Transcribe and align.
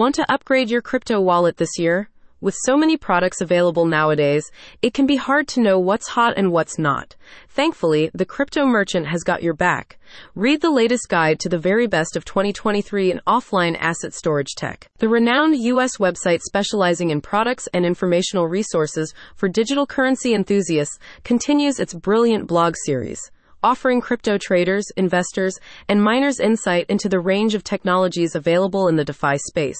Want 0.00 0.14
to 0.14 0.32
upgrade 0.32 0.70
your 0.70 0.80
crypto 0.80 1.20
wallet 1.20 1.58
this 1.58 1.78
year? 1.78 2.08
With 2.40 2.56
so 2.64 2.74
many 2.74 2.96
products 2.96 3.42
available 3.42 3.84
nowadays, 3.84 4.50
it 4.80 4.94
can 4.94 5.04
be 5.04 5.16
hard 5.16 5.46
to 5.48 5.60
know 5.60 5.78
what's 5.78 6.08
hot 6.08 6.32
and 6.38 6.50
what's 6.50 6.78
not. 6.78 7.16
Thankfully, 7.50 8.10
the 8.14 8.24
crypto 8.24 8.64
merchant 8.64 9.08
has 9.08 9.22
got 9.22 9.42
your 9.42 9.52
back. 9.52 9.98
Read 10.34 10.62
the 10.62 10.70
latest 10.70 11.10
guide 11.10 11.38
to 11.40 11.50
the 11.50 11.58
very 11.58 11.86
best 11.86 12.16
of 12.16 12.24
2023 12.24 13.10
in 13.10 13.20
offline 13.26 13.76
asset 13.78 14.14
storage 14.14 14.54
tech. 14.56 14.88
The 15.00 15.08
renowned 15.10 15.58
US 15.58 15.98
website 15.98 16.40
specializing 16.40 17.10
in 17.10 17.20
products 17.20 17.68
and 17.74 17.84
informational 17.84 18.48
resources 18.48 19.12
for 19.36 19.50
digital 19.50 19.86
currency 19.86 20.32
enthusiasts 20.32 20.98
continues 21.24 21.78
its 21.78 21.92
brilliant 21.92 22.46
blog 22.46 22.74
series 22.86 23.30
offering 23.62 24.00
crypto 24.00 24.38
traders, 24.38 24.84
investors, 24.96 25.58
and 25.88 26.02
miners 26.02 26.40
insight 26.40 26.86
into 26.88 27.08
the 27.08 27.20
range 27.20 27.54
of 27.54 27.64
technologies 27.64 28.34
available 28.34 28.88
in 28.88 28.96
the 28.96 29.04
DeFi 29.04 29.38
space. 29.38 29.78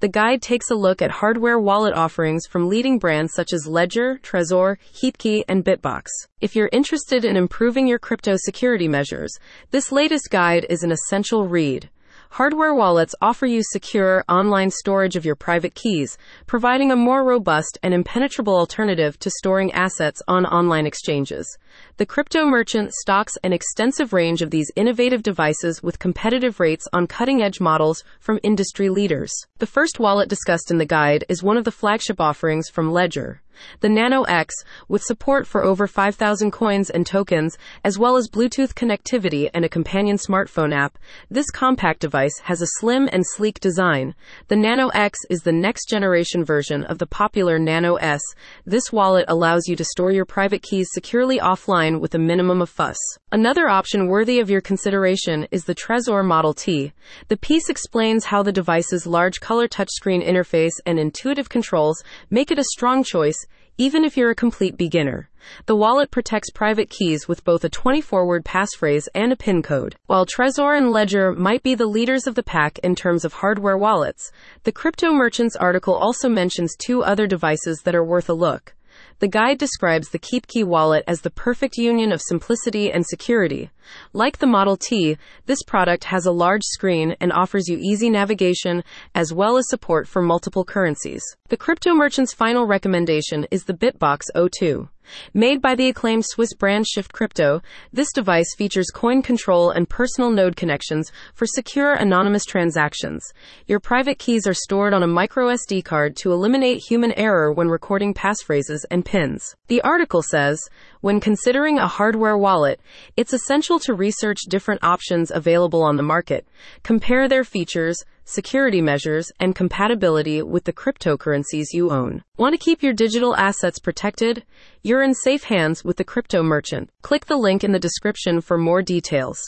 The 0.00 0.08
guide 0.08 0.42
takes 0.42 0.70
a 0.70 0.74
look 0.74 1.00
at 1.00 1.10
hardware 1.10 1.58
wallet 1.58 1.94
offerings 1.94 2.46
from 2.46 2.68
leading 2.68 2.98
brands 2.98 3.32
such 3.34 3.52
as 3.52 3.66
Ledger, 3.66 4.18
Trezor, 4.22 4.76
KeepKey, 4.94 5.44
and 5.48 5.64
Bitbox. 5.64 6.06
If 6.40 6.56
you're 6.56 6.70
interested 6.72 7.24
in 7.24 7.36
improving 7.36 7.86
your 7.86 7.98
crypto 7.98 8.36
security 8.36 8.88
measures, 8.88 9.36
this 9.70 9.92
latest 9.92 10.30
guide 10.30 10.66
is 10.68 10.82
an 10.82 10.92
essential 10.92 11.46
read. 11.46 11.90
Hardware 12.34 12.72
wallets 12.72 13.12
offer 13.20 13.44
you 13.44 13.60
secure 13.60 14.22
online 14.28 14.70
storage 14.70 15.16
of 15.16 15.24
your 15.24 15.34
private 15.34 15.74
keys, 15.74 16.16
providing 16.46 16.92
a 16.92 16.96
more 16.96 17.24
robust 17.24 17.76
and 17.82 17.92
impenetrable 17.92 18.56
alternative 18.56 19.18
to 19.18 19.30
storing 19.30 19.72
assets 19.72 20.22
on 20.28 20.46
online 20.46 20.86
exchanges. 20.86 21.58
The 21.96 22.06
crypto 22.06 22.44
merchant 22.44 22.92
stocks 22.92 23.36
an 23.42 23.52
extensive 23.52 24.12
range 24.12 24.42
of 24.42 24.52
these 24.52 24.70
innovative 24.76 25.24
devices 25.24 25.82
with 25.82 25.98
competitive 25.98 26.60
rates 26.60 26.86
on 26.92 27.08
cutting 27.08 27.42
edge 27.42 27.60
models 27.60 28.04
from 28.20 28.38
industry 28.44 28.90
leaders. 28.90 29.32
The 29.58 29.66
first 29.66 29.98
wallet 29.98 30.28
discussed 30.28 30.70
in 30.70 30.78
the 30.78 30.86
guide 30.86 31.24
is 31.28 31.42
one 31.42 31.56
of 31.56 31.64
the 31.64 31.72
flagship 31.72 32.20
offerings 32.20 32.68
from 32.68 32.92
Ledger 32.92 33.42
the 33.80 33.88
Nano 33.88 34.22
X, 34.22 34.54
with 34.88 35.02
support 35.02 35.46
for 35.46 35.64
over 35.64 35.86
5,000 35.86 36.50
coins 36.50 36.90
and 36.90 37.06
tokens, 37.06 37.56
as 37.84 37.98
well 37.98 38.16
as 38.16 38.28
Bluetooth 38.28 38.74
connectivity 38.74 39.50
and 39.52 39.64
a 39.64 39.68
companion 39.68 40.16
smartphone 40.16 40.74
app. 40.74 40.98
This 41.30 41.50
compact 41.50 42.00
device 42.00 42.38
has 42.44 42.62
a 42.62 42.66
slim 42.78 43.08
and 43.12 43.24
sleek 43.26 43.60
design. 43.60 44.14
The 44.48 44.56
Nano 44.56 44.88
X 44.88 45.18
is 45.28 45.40
the 45.40 45.52
next 45.52 45.88
generation 45.88 46.44
version 46.44 46.84
of 46.84 46.98
the 46.98 47.06
popular 47.06 47.58
Nano 47.58 47.96
S. 47.96 48.20
This 48.64 48.92
wallet 48.92 49.24
allows 49.28 49.68
you 49.68 49.76
to 49.76 49.84
store 49.84 50.12
your 50.12 50.24
private 50.24 50.62
keys 50.62 50.88
securely 50.92 51.38
offline 51.38 52.00
with 52.00 52.14
a 52.14 52.18
minimum 52.18 52.62
of 52.62 52.70
fuss. 52.70 52.98
Another 53.32 53.68
option 53.68 54.08
worthy 54.08 54.40
of 54.40 54.50
your 54.50 54.60
consideration 54.60 55.46
is 55.50 55.64
the 55.64 55.74
Trezor 55.74 56.24
Model 56.24 56.54
T. 56.54 56.92
The 57.28 57.36
piece 57.36 57.68
explains 57.68 58.26
how 58.26 58.42
the 58.42 58.52
device's 58.52 59.06
large 59.06 59.40
color 59.40 59.68
touchscreen 59.68 60.26
interface 60.26 60.74
and 60.86 60.98
intuitive 60.98 61.48
controls 61.48 62.02
make 62.30 62.50
it 62.50 62.58
a 62.58 62.64
strong 62.64 63.04
choice 63.04 63.46
even 63.78 64.04
if 64.04 64.16
you're 64.16 64.30
a 64.30 64.34
complete 64.34 64.76
beginner. 64.76 65.28
The 65.66 65.76
wallet 65.76 66.10
protects 66.10 66.50
private 66.50 66.90
keys 66.90 67.26
with 67.26 67.44
both 67.44 67.64
a 67.64 67.68
24 67.68 68.26
word 68.26 68.44
passphrase 68.44 69.08
and 69.14 69.32
a 69.32 69.36
PIN 69.36 69.62
code. 69.62 69.96
While 70.06 70.26
Trezor 70.26 70.76
and 70.76 70.90
Ledger 70.90 71.32
might 71.32 71.62
be 71.62 71.74
the 71.74 71.86
leaders 71.86 72.26
of 72.26 72.34
the 72.34 72.42
pack 72.42 72.78
in 72.80 72.94
terms 72.94 73.24
of 73.24 73.32
hardware 73.34 73.78
wallets, 73.78 74.30
the 74.64 74.72
Crypto 74.72 75.12
Merchants 75.12 75.56
article 75.56 75.94
also 75.94 76.28
mentions 76.28 76.76
two 76.76 77.02
other 77.02 77.26
devices 77.26 77.82
that 77.84 77.94
are 77.94 78.04
worth 78.04 78.28
a 78.28 78.34
look. 78.34 78.74
The 79.20 79.28
guide 79.28 79.58
describes 79.58 80.08
the 80.08 80.18
KeepKey 80.18 80.64
wallet 80.64 81.04
as 81.06 81.20
the 81.20 81.28
perfect 81.28 81.76
union 81.76 82.10
of 82.10 82.22
simplicity 82.22 82.90
and 82.90 83.04
security. 83.04 83.68
Like 84.14 84.38
the 84.38 84.46
Model 84.46 84.78
T, 84.78 85.18
this 85.44 85.62
product 85.62 86.04
has 86.04 86.24
a 86.24 86.32
large 86.32 86.62
screen 86.64 87.14
and 87.20 87.30
offers 87.30 87.68
you 87.68 87.76
easy 87.76 88.08
navigation 88.08 88.82
as 89.14 89.30
well 89.30 89.58
as 89.58 89.68
support 89.68 90.08
for 90.08 90.22
multiple 90.22 90.64
currencies. 90.64 91.22
The 91.50 91.58
crypto 91.58 91.92
merchant's 91.92 92.32
final 92.32 92.66
recommendation 92.66 93.46
is 93.50 93.64
the 93.64 93.74
Bitbox 93.74 94.22
O2. 94.34 94.88
Made 95.34 95.60
by 95.60 95.74
the 95.74 95.88
acclaimed 95.88 96.24
Swiss 96.26 96.54
brand 96.54 96.86
Shift 96.86 97.12
Crypto, 97.12 97.62
this 97.92 98.12
device 98.12 98.54
features 98.56 98.90
coin 98.92 99.22
control 99.22 99.70
and 99.70 99.88
personal 99.88 100.30
node 100.30 100.56
connections 100.56 101.10
for 101.34 101.46
secure 101.46 101.92
anonymous 101.92 102.44
transactions. 102.44 103.24
Your 103.66 103.80
private 103.80 104.18
keys 104.18 104.46
are 104.46 104.54
stored 104.54 104.94
on 104.94 105.02
a 105.02 105.06
micro 105.06 105.48
SD 105.48 105.84
card 105.84 106.16
to 106.16 106.32
eliminate 106.32 106.82
human 106.88 107.12
error 107.12 107.52
when 107.52 107.68
recording 107.68 108.14
passphrases 108.14 108.84
and 108.90 109.04
PINs. 109.04 109.54
The 109.68 109.82
article 109.82 110.22
says, 110.22 110.60
when 111.00 111.20
considering 111.20 111.78
a 111.78 111.86
hardware 111.86 112.36
wallet, 112.36 112.80
it's 113.16 113.32
essential 113.32 113.78
to 113.80 113.94
research 113.94 114.38
different 114.48 114.84
options 114.84 115.30
available 115.30 115.82
on 115.82 115.96
the 115.96 116.02
market, 116.02 116.46
compare 116.82 117.28
their 117.28 117.44
features, 117.44 118.04
security 118.24 118.80
measures, 118.80 119.32
and 119.40 119.54
compatibility 119.54 120.42
with 120.42 120.64
the 120.64 120.72
cryptocurrencies 120.72 121.72
you 121.72 121.90
own. 121.90 122.22
Want 122.36 122.54
to 122.54 122.58
keep 122.58 122.82
your 122.82 122.92
digital 122.92 123.36
assets 123.36 123.78
protected? 123.78 124.44
You're 124.82 125.02
in 125.02 125.14
safe 125.14 125.44
hands 125.44 125.84
with 125.84 125.96
the 125.96 126.04
crypto 126.04 126.42
merchant. 126.42 126.90
Click 127.02 127.26
the 127.26 127.36
link 127.36 127.64
in 127.64 127.72
the 127.72 127.78
description 127.78 128.40
for 128.40 128.58
more 128.58 128.82
details. 128.82 129.40